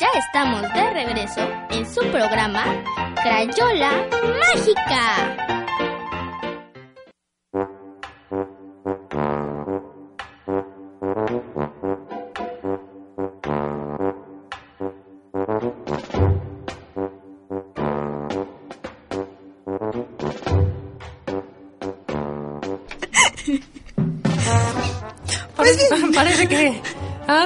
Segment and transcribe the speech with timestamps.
[0.00, 2.64] ya estamos de regreso en su programa
[3.22, 4.06] Crayola
[4.38, 5.55] Mágica.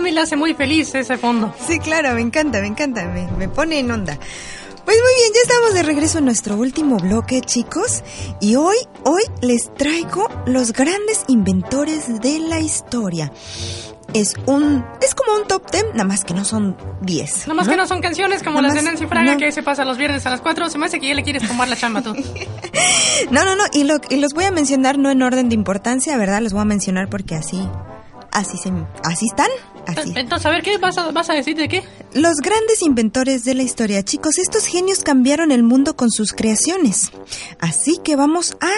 [0.00, 1.54] A mí le hace muy feliz ese fondo.
[1.66, 4.18] Sí, claro, me encanta, me encanta, me, me pone en onda.
[4.84, 8.02] Pues muy bien, ya estamos de regreso en nuestro último bloque, chicos.
[8.40, 13.30] Y hoy, hoy les traigo los grandes inventores de la historia.
[14.14, 17.46] Es un, es como un top 10, nada más que no son 10.
[17.46, 19.98] Nada más que no son canciones como las de Nancy Fraga que se pasa los
[19.98, 20.70] viernes a las 4.
[20.70, 22.14] Se me hace que ya le quieres tomar la chamba tú.
[23.30, 26.16] no, no, no, y, lo, y los voy a mencionar no en orden de importancia,
[26.16, 26.40] ¿verdad?
[26.40, 27.60] Los voy a mencionar porque así
[28.32, 28.72] así se
[29.04, 29.48] así están
[29.96, 30.12] así.
[30.16, 31.82] entonces a ver qué vas a, vas a decir de qué
[32.14, 37.12] los grandes inventores de la historia chicos estos genios cambiaron el mundo con sus creaciones.
[37.60, 38.70] Así que vamos a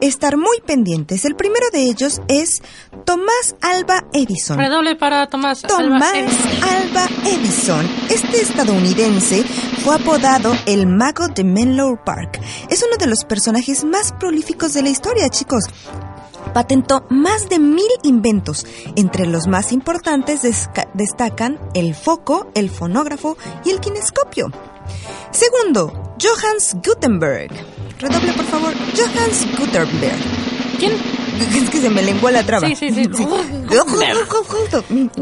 [0.00, 1.24] estar muy pendientes.
[1.24, 2.62] El primero de ellos es
[3.04, 4.58] Tomás Alba Edison.
[4.58, 7.88] Redoble para Tomás Tomás Alba Edison.
[8.10, 9.42] Este estadounidense
[9.82, 12.40] fue apodado el mago de Menlo Park.
[12.68, 15.64] Es uno de los personajes más prolíficos de la historia chicos
[16.52, 18.66] patentó más de mil inventos.
[18.96, 20.42] Entre los más importantes
[20.94, 24.50] destacan el foco, el fonógrafo y el kinescopio.
[25.30, 27.50] Segundo, Johannes Gutenberg.
[27.98, 28.74] Redoble, por favor.
[28.94, 30.18] Johannes Gutenberg.
[30.78, 30.92] ¿Quién?
[31.36, 32.66] Es que se me lenguó la traba.
[32.66, 33.10] Sí, sí, sí.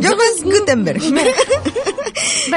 [0.00, 1.00] Johannes Gutenberg.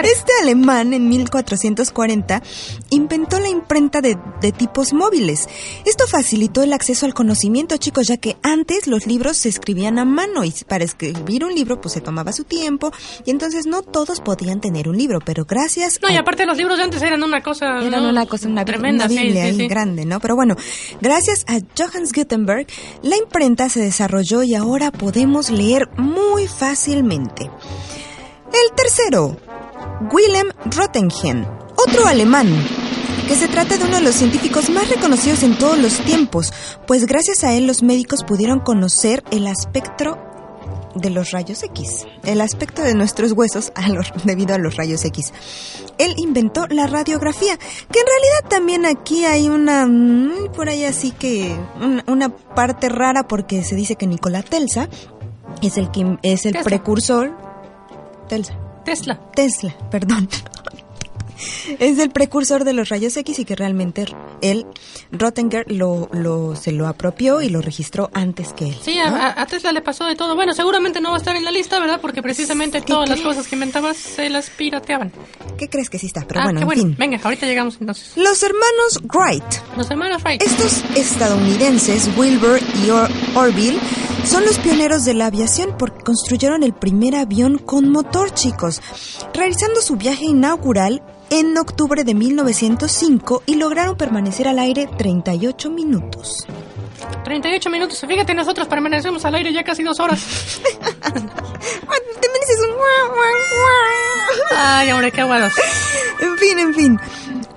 [0.04, 2.42] Este alemán en 1440
[2.90, 5.48] inventó la imprenta de, de, tipos móviles.
[5.86, 10.06] Esto facilitó el acceso al conocimiento, chicos, ya que antes los libros se escribían a
[10.06, 12.92] mano y para escribir un libro pues se tomaba su tiempo
[13.26, 16.78] y entonces no todos podían tener un libro, pero gracias No, y aparte los libros
[16.78, 20.20] de antes eran una cosa eran una cosa una tremenda Biblia ahí grande, ¿no?
[20.20, 20.56] Pero bueno,
[21.02, 22.68] gracias a Johannes Gutenberg
[23.04, 27.50] la imprenta se desarrolló y ahora podemos leer muy fácilmente.
[28.48, 29.38] El tercero,
[30.00, 32.48] Willem Röntgen, otro alemán,
[33.28, 36.54] que se trata de uno de los científicos más reconocidos en todos los tiempos,
[36.86, 40.20] pues gracias a él los médicos pudieron conocer el aspecto
[40.94, 43.74] de los rayos X, el aspecto de nuestros huesos
[44.24, 45.34] debido a los rayos X.
[45.98, 51.10] Él inventó la radiografía, que en realidad también aquí hay una, mm, por ahí así
[51.10, 51.56] que,
[52.06, 54.90] una, parte rara porque se dice que Nikola Tesla
[55.64, 55.90] es el,
[56.22, 57.36] es el precursor.
[58.30, 58.67] Tesla.
[58.88, 59.20] Tesla.
[59.36, 60.30] Tesla, perdón.
[61.80, 64.06] es el precursor de los rayos X y que realmente
[64.42, 64.66] él,
[65.12, 68.78] Rottinger, lo, lo, se lo apropió y lo registró antes que él.
[68.82, 70.36] Sí, a, Tesla le pasó de todo.
[70.36, 72.00] Bueno, seguramente no va a estar en la lista, ¿verdad?
[72.00, 75.12] Porque precisamente todas las cosas que inventabas se las pirateaban.
[75.58, 76.26] ¿Qué crees que sí está?
[76.26, 76.96] Pero ah, bueno, en fin.
[76.98, 78.14] Venga, ahorita llegamos entonces.
[78.16, 79.76] Los hermanos Wright.
[79.76, 80.42] Los hermanos Wright.
[80.42, 82.90] Estos estadounidenses, Wilbur y
[83.36, 83.80] Orville,
[84.26, 88.82] son los pioneros de la aviación porque construyeron el primer avión con motor, chicos.
[89.34, 96.46] Realizando su viaje inaugural, en octubre de 1905 y lograron permanecer al aire 38 minutos.
[97.24, 98.04] 38 minutos.
[98.08, 100.22] Fíjate, nosotros permanecemos al aire ya casi dos horas.
[101.02, 102.76] Te mereces un...
[104.56, 105.54] Ay, hombre, qué aguados.
[106.20, 107.00] En fin, en fin.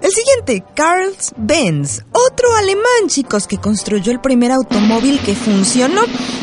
[0.03, 6.01] El siguiente, Carl Benz, otro alemán, chicos, que construyó el primer automóvil que funcionó,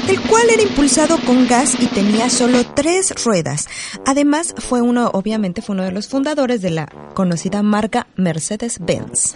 [0.07, 3.67] el cual era impulsado con gas y tenía solo tres ruedas.
[4.05, 6.85] Además, fue uno, obviamente, fue uno de los fundadores de la
[7.15, 9.35] conocida marca Mercedes-Benz.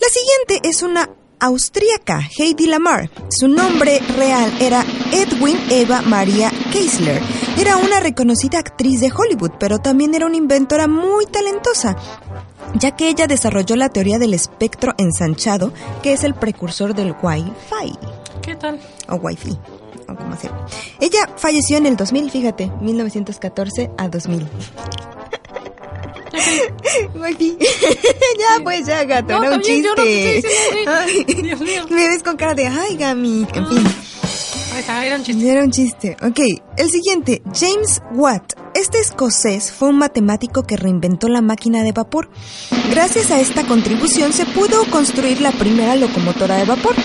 [0.00, 3.10] La siguiente es una austríaca, Heidi Lamar.
[3.28, 7.20] Su nombre real era Edwin Eva Maria Keisler.
[7.58, 11.96] Era una reconocida actriz de Hollywood, pero también era una inventora muy talentosa
[12.74, 15.72] ya que ella desarrolló la teoría del espectro ensanchado,
[16.02, 17.98] que es el precursor del Wi-Fi.
[18.42, 18.80] ¿Qué tal?
[19.08, 19.58] O Wi-Fi,
[20.08, 20.66] o como sea.
[21.00, 24.48] Ella falleció en el 2000, fíjate, 1914 a 2000.
[27.14, 27.58] Wi-Fi.
[28.38, 30.42] ya, pues ya, gato, no, era un chiste.
[31.42, 31.86] Dios mío.
[31.90, 33.84] Me ves con cara de, ay, Gami, en fin.
[34.88, 35.50] Era un chiste.
[35.50, 36.16] Era un chiste.
[36.22, 36.40] Ok,
[36.76, 38.59] el siguiente, James Watt.
[38.90, 42.28] Este escocés fue un matemático que reinventó la máquina de vapor.
[42.90, 46.96] Gracias a esta contribución se pudo construir la primera locomotora de vapor.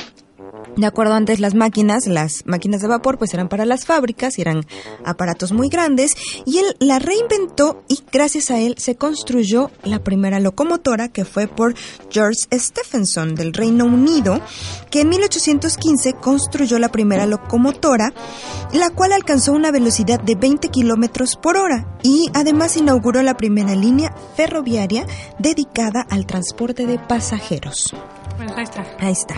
[0.78, 4.42] De acuerdo, antes las máquinas, las máquinas de vapor, pues eran para las fábricas y
[4.42, 4.66] eran
[5.06, 6.16] aparatos muy grandes.
[6.46, 11.48] Y él la reinventó y gracias a él se construyó la primera locomotora que fue
[11.48, 11.76] por
[12.10, 14.42] George Stephenson del Reino Unido,
[14.90, 18.14] que en 1815 construyó la primera locomotora,
[18.74, 23.76] la cual alcanzó una velocidad de 20 kilómetros por hora y además inauguró la primera
[23.76, 25.06] línea ferroviaria
[25.40, 27.94] dedicada al transporte de pasajeros.
[28.38, 28.86] Pues ahí está.
[29.00, 29.36] Ahí está.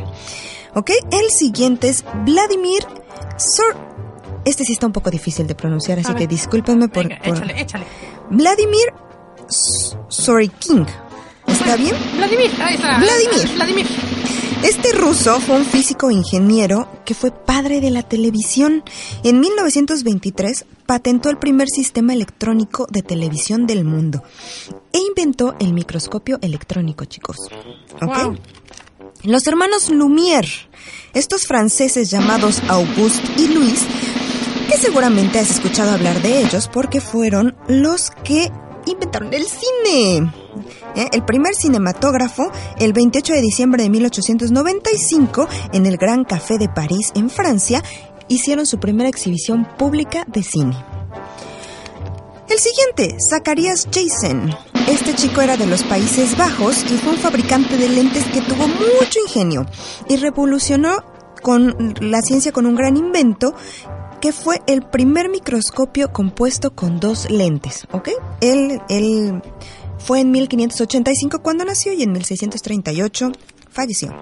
[0.74, 0.92] ¿Ok?
[1.12, 2.84] El siguiente es Vladimir
[3.38, 3.76] Sor...
[4.46, 7.86] Este sí está un poco difícil de pronunciar, así que discúlpenme por, Échale, échale.
[8.30, 8.94] Vladimir
[10.08, 10.86] Sorokin.
[11.48, 11.94] ¿Está bien?
[12.16, 12.98] Vladimir, ahí está.
[12.98, 13.56] Vladimir.
[13.56, 13.88] Vladimir.
[14.64, 18.84] Este ruso fue un físico ingeniero que fue padre de la televisión.
[19.24, 24.24] En 1923 patentó el primer sistema electrónico de televisión del mundo
[24.92, 27.38] e inventó el microscopio electrónico, chicos.
[28.02, 28.40] ¿Ok?
[29.24, 30.70] Los hermanos Lumière,
[31.14, 33.84] estos franceses llamados Auguste y Louis,
[34.70, 38.52] que seguramente has escuchado hablar de ellos porque fueron los que
[38.86, 40.32] inventaron el cine.
[40.96, 41.08] ¿Eh?
[41.12, 47.12] El primer cinematógrafo, el 28 de diciembre de 1895, en el Gran Café de París,
[47.16, 47.84] en Francia,
[48.28, 50.97] hicieron su primera exhibición pública de cine.
[52.50, 54.56] El siguiente, Zacharias Jason.
[54.88, 58.68] Este chico era de los Países Bajos y fue un fabricante de lentes que tuvo
[58.68, 59.66] mucho ingenio
[60.08, 61.04] y revolucionó
[61.42, 63.54] con la ciencia con un gran invento
[64.22, 68.10] que fue el primer microscopio compuesto con dos lentes, ¿ok?
[68.40, 69.42] Él, él
[69.98, 73.32] fue en 1585 cuando nació y en 1638
[73.70, 74.16] falleció.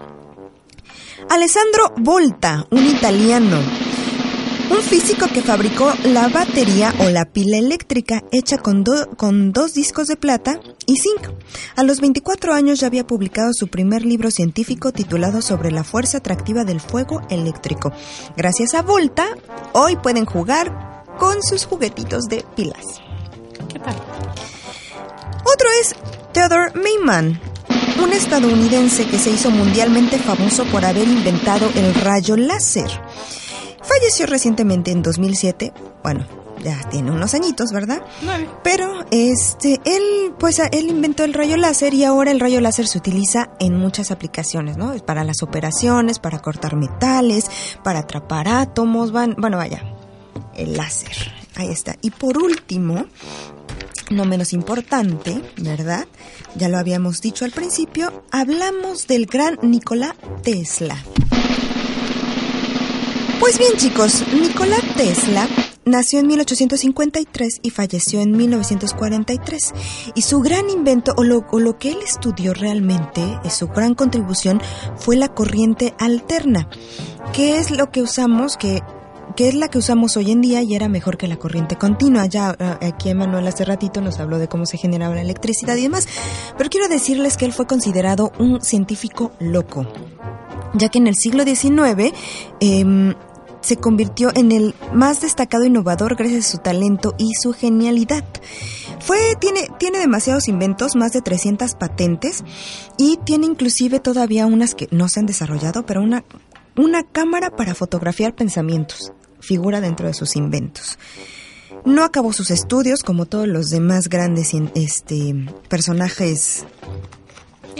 [1.29, 3.57] Alessandro Volta, un italiano,
[4.69, 8.83] un físico que fabricó la batería o la pila eléctrica hecha con,
[9.15, 11.29] con dos discos de plata y zinc.
[11.75, 16.17] A los 24 años ya había publicado su primer libro científico titulado Sobre la fuerza
[16.17, 17.91] atractiva del fuego eléctrico.
[18.35, 19.27] Gracias a Volta,
[19.73, 23.01] hoy pueden jugar con sus juguetitos de pilas.
[23.71, 23.95] ¿Qué tal?
[25.45, 25.95] Otro es
[26.33, 27.39] Theodore Mayman,
[28.03, 32.89] un estadounidense que se hizo mundialmente famoso por haber inventado el rayo láser.
[33.85, 35.73] Falleció recientemente en 2007.
[36.03, 36.25] Bueno,
[36.63, 38.01] ya tiene unos añitos, ¿verdad?
[38.23, 38.49] Nueve.
[38.63, 42.97] Pero este, él, pues, él inventó el rayo láser y ahora el rayo láser se
[42.97, 44.95] utiliza en muchas aplicaciones, ¿no?
[45.05, 47.45] Para las operaciones, para cortar metales,
[47.83, 49.83] para atrapar átomos, van, bueno, vaya,
[50.55, 51.33] el láser.
[51.55, 51.95] Ahí está.
[52.01, 53.05] Y por último,
[54.09, 56.07] no menos importante, ¿verdad?
[56.55, 60.97] Ya lo habíamos dicho al principio, hablamos del gran Nikola Tesla.
[63.39, 65.47] Pues bien chicos, Nikola Tesla
[65.85, 69.73] nació en 1853 y falleció en 1943.
[70.15, 74.61] Y su gran invento, o lo, que él estudió realmente, su gran contribución,
[74.95, 76.69] fue la corriente alterna,
[77.33, 78.81] que es lo que usamos, que
[79.37, 82.25] es la que usamos hoy en día y era mejor que la corriente continua.
[82.25, 85.83] Ya eh, aquí Emanuel hace ratito nos habló de cómo se generaba la electricidad y
[85.83, 86.07] demás,
[86.57, 89.85] pero quiero decirles que él fue considerado un científico loco,
[90.77, 92.13] ya que en el siglo XIX
[92.59, 93.13] em,
[93.61, 98.23] se convirtió en el más destacado innovador gracias a su talento y su genialidad.
[98.99, 102.43] Fue, tiene, tiene demasiados inventos, más de 300 patentes
[102.97, 106.23] y tiene inclusive todavía unas que no se han desarrollado, pero una,
[106.75, 109.13] una cámara para fotografiar pensamientos
[109.45, 110.97] figura dentro de sus inventos.
[111.85, 115.35] No acabó sus estudios como todos los demás grandes este,
[115.69, 116.65] personajes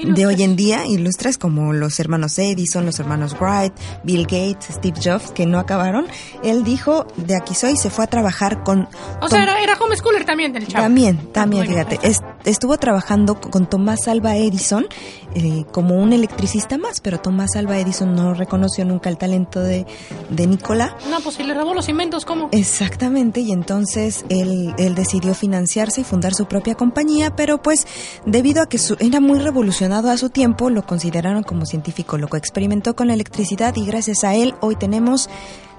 [0.04, 5.00] de hoy en día, ilustres como los hermanos Edison, los hermanos Wright, Bill Gates, Steve
[5.04, 6.08] Jobs, que no acabaron.
[6.44, 8.88] Él dijo, de aquí soy, se fue a trabajar con...
[9.22, 10.84] O sea, era, era homeschooler también del chavo.
[10.84, 12.00] También, también, fíjate.
[12.46, 14.86] Estuvo trabajando con Tomás Alba Edison
[15.34, 19.86] eh, como un electricista más, pero Tomás Alba Edison no reconoció nunca el talento de,
[20.30, 20.94] de Nicolás.
[21.10, 22.50] No, pues si le robó los inventos, ¿cómo?
[22.52, 27.86] Exactamente, y entonces él, él decidió financiarse y fundar su propia compañía, pero pues
[28.26, 32.38] debido a que su, era muy revolucionario, a su tiempo, lo consideraron como científico loco.
[32.38, 35.30] Experimentó con la electricidad y gracias a él hoy tenemos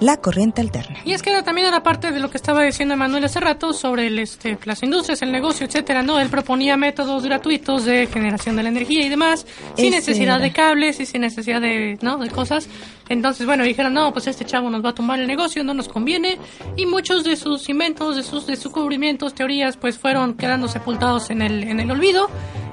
[0.01, 0.99] la corriente alterna.
[1.05, 3.73] Y es que era, también era parte de lo que estaba diciendo Manuel hace rato
[3.73, 6.21] sobre el, este, las industrias, el negocio, etcétera, ¿no?
[6.21, 11.01] Él proponía métodos gratuitos de generación de la energía y demás, sin necesidad de cables
[11.01, 12.19] y sin necesidad de, ¿no?
[12.19, 12.69] de cosas.
[13.09, 15.89] Entonces, bueno, dijeron, no, pues este chavo nos va a tumbar el negocio, no nos
[15.89, 16.39] conviene.
[16.77, 21.65] Y muchos de sus inventos, de sus descubrimientos, teorías, pues fueron quedando sepultados en el,
[21.65, 22.29] en el olvido.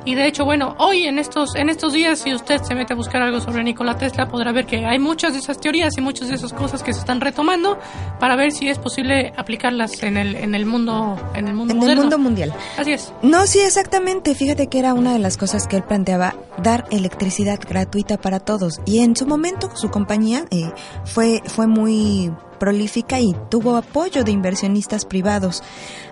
[0.05, 2.95] Y de hecho, bueno, hoy en estos, en estos días, si usted se mete a
[2.95, 6.27] buscar algo sobre Nikola Tesla, podrá ver que hay muchas de esas teorías y muchas
[6.27, 7.79] de esas cosas que se están retomando
[8.19, 11.89] para ver si es posible aplicarlas en el, en el mundo, en el mundo, en
[11.89, 12.53] el mundo mundial.
[12.77, 13.13] Así es.
[13.21, 14.35] No, sí, exactamente.
[14.35, 18.81] Fíjate que era una de las cosas que él planteaba, dar electricidad gratuita para todos.
[18.85, 20.71] Y en su momento, su compañía eh,
[21.05, 22.31] fue, fue muy
[22.63, 25.61] prolífica y tuvo apoyo de inversionistas privados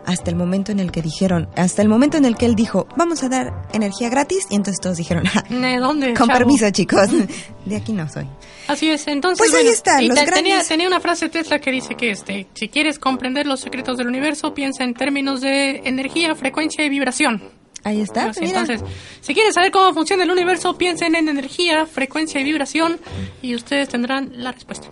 [0.06, 2.88] hasta el momento en el que dijeron, hasta el momento en el que él dijo,
[2.98, 6.14] vamos a dar energía gratis y entonces todos dijeron, ¿de dónde?
[6.14, 7.08] Con permiso chicos,
[7.66, 8.28] de aquí no soy.
[8.68, 12.12] Así es, entonces pues ahí está, los tenía, tenía una frase Tesla que dice que
[12.12, 16.90] este, si quieres comprender los secretos del universo, piensa en términos de energía, frecuencia y
[16.90, 17.61] vibración.
[17.84, 18.32] Ahí está.
[18.36, 18.82] entonces,
[19.22, 23.00] si quieres saber cómo funciona el universo, piensen en energía, frecuencia y vibración
[23.42, 24.88] y ustedes tendrán la respuesta.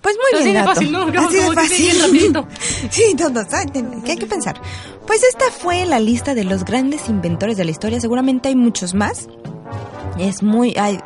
[0.00, 0.74] Pues muy bien, gato.
[0.74, 1.02] Fácil, ¿no?
[1.02, 2.46] Así de fácil.
[2.90, 3.46] sí, todos,
[4.04, 4.60] ¿qué hay que pensar?
[5.06, 8.00] Pues esta fue la lista de los grandes inventores de la historia.
[8.00, 9.28] Seguramente hay muchos más.
[10.18, 11.00] Es muy, hay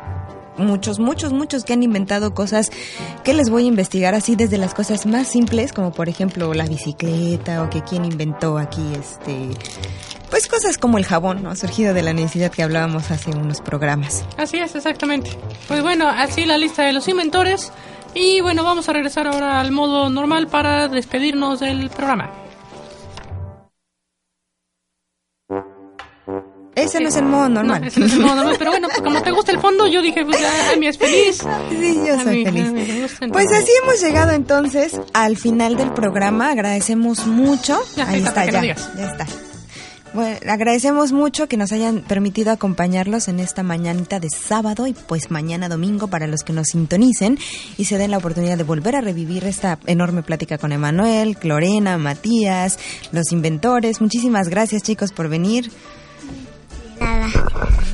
[0.57, 2.71] muchos, muchos, muchos que han inventado cosas
[3.23, 6.65] que les voy a investigar así desde las cosas más simples, como por ejemplo la
[6.65, 9.49] bicicleta o que quién inventó aquí este
[10.31, 11.55] pues cosas como el jabón, ¿no?
[11.55, 14.23] Surgido de la necesidad que hablábamos hace unos programas.
[14.37, 15.37] Así es, exactamente.
[15.67, 17.71] Pues bueno, así la lista de los inventores.
[18.13, 22.31] Y bueno, vamos a regresar ahora al modo normal para despedirnos del programa.
[26.75, 27.83] Ese no es el modo normal.
[27.83, 30.23] ese no es el modo normal, pero bueno, como te gusta el fondo, yo dije,
[30.23, 31.43] pues ya, mí es feliz.
[31.69, 33.19] Sí, yo soy feliz.
[33.33, 36.51] pues así hemos llegado entonces al final del programa.
[36.51, 37.77] Agradecemos mucho.
[38.07, 39.50] Ahí está, ya, ya está.
[40.13, 45.31] Bueno, agradecemos mucho que nos hayan permitido acompañarlos en esta mañanita de sábado y pues
[45.31, 47.39] mañana domingo para los que nos sintonicen
[47.77, 51.97] y se den la oportunidad de volver a revivir esta enorme plática con Emanuel, Lorena,
[51.97, 52.77] Matías,
[53.13, 54.01] los inventores.
[54.01, 55.71] Muchísimas gracias chicos por venir.
[56.99, 57.27] Nada.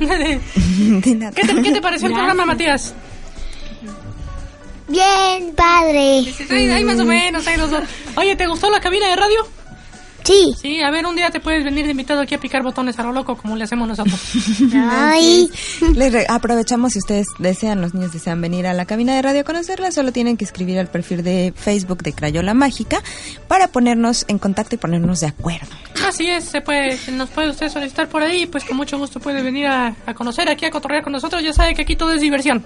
[0.00, 1.32] de nada.
[1.32, 2.94] ¿Qué, te, ¿Qué te, pareció el programa, Matías?
[4.88, 6.24] Bien, padre.
[6.50, 7.84] Ahí, más o menos, ahí los dos.
[8.16, 9.57] Oye, ¿te gustó la cabina de radio?
[10.28, 10.54] Sí.
[10.60, 13.02] Sí, a ver, un día te puedes venir de invitado aquí a picar botones a
[13.02, 14.20] lo loco, como le hacemos nosotros.
[14.74, 15.48] Ay.
[15.94, 19.44] Les aprovechamos si ustedes desean, los niños desean venir a la cabina de radio a
[19.44, 23.02] conocerla, solo tienen que escribir al perfil de Facebook de Crayola Mágica
[23.48, 25.68] para ponernos en contacto y ponernos de acuerdo.
[26.06, 29.42] Así es, se puede, nos puede usted solicitar por ahí, pues con mucho gusto puede
[29.42, 31.42] venir a, a conocer aquí, a cotorrear con nosotros.
[31.42, 32.64] Ya sabe que aquí todo es diversión.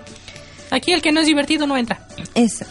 [0.72, 2.00] Aquí el que no es divertido no entra.
[2.34, 2.64] Eso.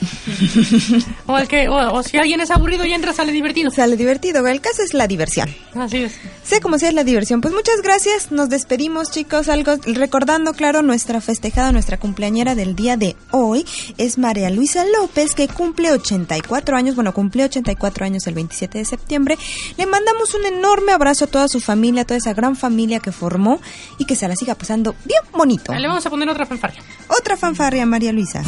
[1.27, 3.69] o, el que, o, si alguien es aburrido y entra, sale divertido.
[3.69, 4.47] Sale divertido.
[4.47, 5.53] El caso es la diversión.
[5.75, 6.15] Así es.
[6.43, 7.41] Sé como sea es la diversión.
[7.41, 8.31] Pues muchas gracias.
[8.31, 9.49] Nos despedimos, chicos.
[9.49, 13.67] Algo recordando, claro, nuestra festejada, nuestra cumpleañera del día de hoy
[13.99, 16.95] es María Luisa López, que cumple 84 años.
[16.95, 19.37] Bueno, cumple 84 años el 27 de septiembre.
[19.77, 23.11] Le mandamos un enorme abrazo a toda su familia, a toda esa gran familia que
[23.11, 23.61] formó
[23.99, 25.71] y que se la siga pasando bien bonito.
[25.71, 26.81] Le vamos a poner otra fanfarria.
[27.07, 28.39] Otra fanfarria María Luisa.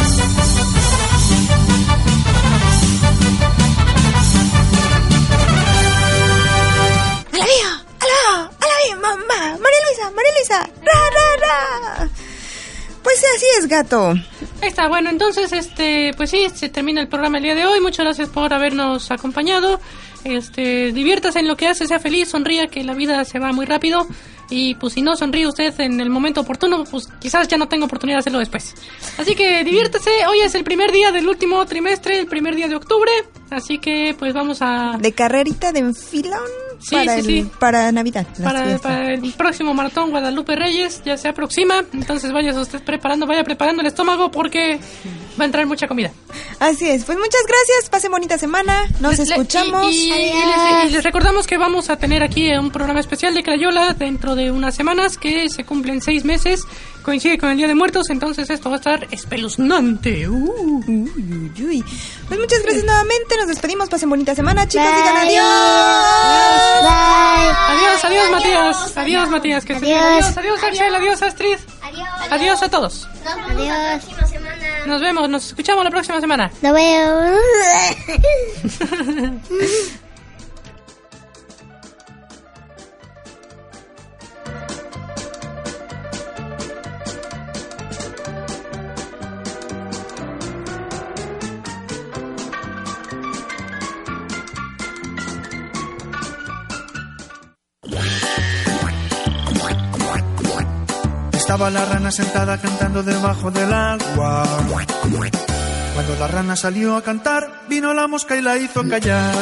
[7.34, 7.70] ¡Alabío!
[8.00, 8.52] ¡Alabío!
[8.62, 8.96] ¡Alabío!
[9.02, 9.58] ¡Mamá!
[9.60, 10.12] ¡María Luisa!
[10.16, 10.60] ¡María Luisa!
[10.82, 12.10] ¡Ra, ra, ra!
[13.04, 14.12] Pues así es, gato.
[14.62, 17.82] Ahí está, bueno, entonces, este, pues sí, se termina el programa el día de hoy.
[17.82, 19.82] Muchas gracias por habernos acompañado.
[20.24, 23.66] Este, diviértase en lo que hace, sea feliz, sonría, que la vida se va muy
[23.66, 24.08] rápido.
[24.50, 27.86] Y pues si no sonríe usted en el momento oportuno, pues quizás ya no tenga
[27.86, 28.76] oportunidad de hacerlo después.
[29.18, 32.76] Así que diviértase, hoy es el primer día del último trimestre, el primer día de
[32.76, 33.12] octubre,
[33.50, 34.98] así que pues vamos a...
[35.00, 36.40] De carrerita de enfilón
[36.92, 37.16] para,
[37.60, 38.28] para Navidad.
[38.44, 43.44] Para, para, el próximo maratón Guadalupe Reyes, ya se aproxima, entonces vaya usted preparando, vaya
[43.44, 44.80] preparando el estómago porque
[45.40, 46.12] va a entrar mucha comida.
[46.60, 49.94] Así es, pues muchas gracias, pasen bonita semana, nos escuchamos.
[49.94, 50.12] Y,
[50.92, 54.76] les, recordamos que vamos a tener aquí un programa especial de Crayola dentro de unas
[54.76, 56.64] semanas que se cumplen seis meses,
[57.02, 60.28] coincide con el Día de Muertos, entonces esto va a estar espeluznante.
[60.30, 60.82] Uh.
[62.28, 65.44] Pues muchas gracias nuevamente, nos despedimos, pasen bonita semana, chicos, digan adiós.
[67.70, 68.98] Adiós, adiós, Matías.
[68.98, 69.66] Adiós, Matías.
[69.66, 70.38] Que adiós.
[70.38, 70.96] adiós, adiós, Axel.
[70.96, 71.60] Adiós, Astrid.
[71.82, 72.32] Adiós.
[72.32, 73.08] Adiós a todos.
[73.50, 74.23] Adiós.
[74.86, 76.52] Nos vemos, nos escuchamos la próxima semana.
[76.62, 77.40] Nos vemos.
[101.72, 104.44] La rana sentada cantando debajo del agua.
[105.94, 109.34] Cuando la rana salió a cantar, vino la mosca y la hizo callar.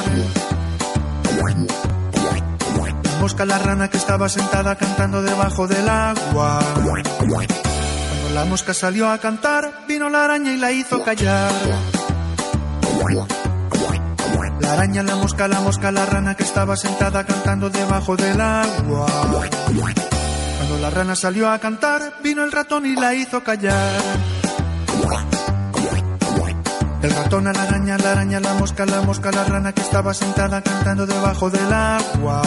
[3.19, 6.59] mosca, la rana que estaba sentada cantando debajo del agua.
[6.83, 11.51] Cuando la mosca salió a cantar, vino la araña y la hizo callar.
[14.59, 19.07] La araña, la mosca, la mosca, la rana que estaba sentada cantando debajo del agua.
[20.61, 23.99] Cuando la rana salió a cantar, vino el ratón y la hizo callar.
[27.01, 30.13] El ratón a la araña, la araña, la mosca, la mosca, la rana que estaba
[30.13, 32.43] sentada cantando debajo del agua.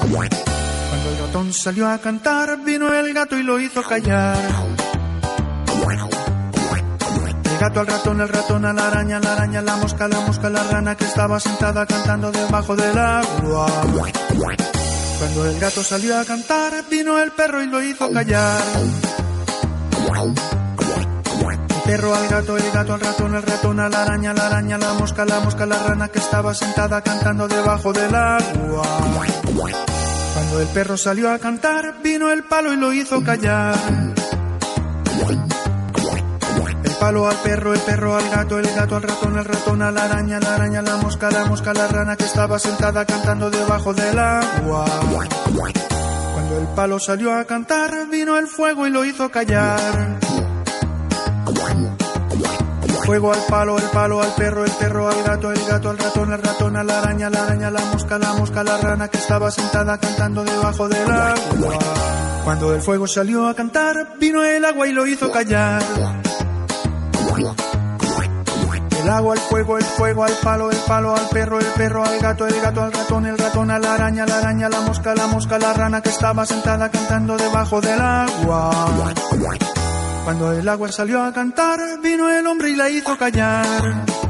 [0.00, 4.38] Cuando el ratón salió a cantar, vino el gato y lo hizo callar.
[7.44, 10.48] El gato al ratón, el ratón a la araña, la araña, la mosca, la mosca,
[10.48, 13.66] la rana que estaba sentada cantando debajo del agua.
[15.20, 18.60] Cuando el gato salió a cantar, vino el perro y lo hizo callar
[21.90, 24.94] perro al gato, el gato al ratón, el ratón a la araña, la araña, la
[24.94, 28.86] mosca, la mosca, la rana que estaba sentada cantando debajo del agua.
[30.34, 33.74] Cuando el perro salió a cantar, vino el palo y lo hizo callar.
[37.00, 40.04] Palo al perro, el perro al gato, el gato al ratón, el ratón a la
[40.04, 44.18] araña, la araña, la mosca, la mosca, la rana que estaba sentada cantando debajo del
[44.18, 44.84] agua.
[46.34, 50.18] Cuando el palo salió a cantar, vino el fuego y lo hizo callar
[53.10, 56.32] fuego al palo, el palo al perro, el perro al gato, el gato al ratón,
[56.32, 59.50] el ratón a la araña, la araña, la mosca, la mosca, la rana que estaba
[59.50, 61.78] sentada cantando debajo del agua.
[62.44, 65.82] Cuando el fuego salió a cantar, vino el agua y lo hizo callar.
[69.02, 72.18] El agua, el fuego, el fuego al palo, el palo al perro, el perro al
[72.18, 75.26] gato, el gato al ratón, el ratón a la araña, la araña, la mosca, la
[75.26, 79.14] mosca, la rana que estaba sentada cantando debajo del agua.
[80.24, 84.29] Cuando el agua salió a cantar, vino el hombre y la hizo callar.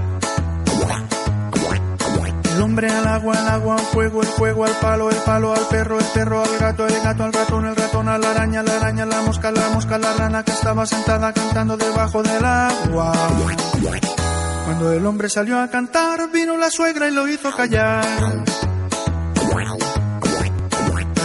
[2.70, 5.98] Hombre al agua, el agua al fuego, el fuego al palo, el palo al perro,
[5.98, 9.04] el perro al gato, el gato al ratón, el ratón a la araña, la araña,
[9.06, 13.12] la mosca, la mosca, la rana que estaba sentada cantando debajo del agua.
[14.66, 18.04] Cuando el hombre salió a cantar, vino la suegra y lo hizo callar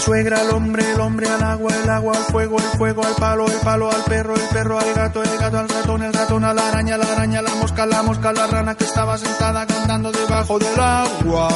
[0.05, 3.47] suegra al hombre, el hombre al agua, el agua al fuego, el fuego al palo,
[3.47, 6.53] el palo al perro, el perro al gato, el gato al ratón, el ratón a
[6.53, 10.59] la araña, la araña, la mosca, la mosca, la rana que estaba sentada cantando debajo
[10.59, 11.49] del agua.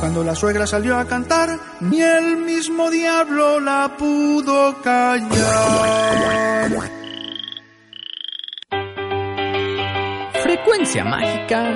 [0.00, 5.30] Cuando la suegra salió a cantar, ni el mismo diablo la pudo callar.
[10.42, 11.72] Frecuencia mágica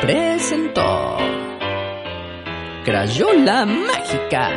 [0.00, 1.16] presentó.
[2.86, 4.48] Crayola Mágica.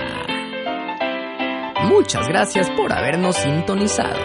[1.85, 4.19] Muchas gracias por habernos sintonizado.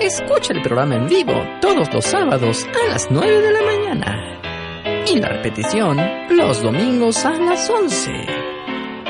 [0.00, 4.40] Escucha el programa en vivo todos los sábados a las 9 de la mañana
[5.06, 5.96] y la repetición
[6.30, 8.10] los domingos a las 11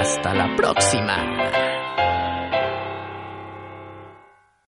[0.00, 1.59] Hasta la próxima.